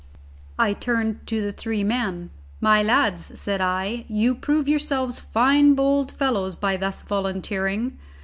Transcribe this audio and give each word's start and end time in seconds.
I 0.57 0.73
turned 0.73 1.27
to 1.27 1.43
the 1.43 1.51
three 1.51 1.83
men: 1.83 2.31
"My 2.59 2.81
lads," 2.81 3.39
said 3.39 3.61
I, 3.61 4.05
"you 4.09 4.33
prove 4.33 4.67
yourselves 4.67 5.19
fine 5.19 5.75
bold 5.75 6.11
fellows 6.11 6.55
by 6.55 6.75
thus 6.75 7.03
volunteering. 7.03 7.99